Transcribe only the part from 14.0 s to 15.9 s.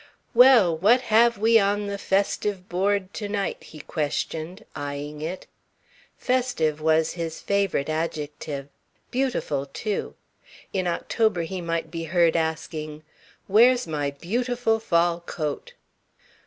beautiful fall coat?"